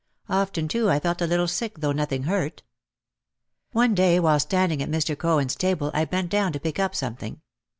Often 0.29 0.67
too 0.69 0.89
I 0.89 0.99
felt 0.99 1.21
a 1.21 1.27
little 1.27 1.47
sick 1.47 1.77
though 1.77 1.91
nothing 1.91 2.23
hurt. 2.23 2.63
One 3.71 3.93
day 3.93 4.19
while 4.19 4.39
standing 4.39 4.81
at 4.81 4.89
Mr. 4.89 5.15
Cohen's 5.15 5.55
table 5.55 5.91
I 5.93 6.05
bent 6.05 6.31
down 6.31 6.53
to 6.53 6.59
pick 6.59 6.79
up 6.79 6.95
something. 6.95 7.39